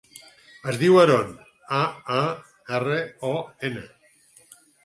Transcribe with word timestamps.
Es 0.71 0.79
diu 0.83 0.95
Aaron: 1.01 1.35
a, 1.81 1.83
a, 2.21 2.23
erra, 2.79 2.99
o, 3.33 3.35
ena. 3.71 3.89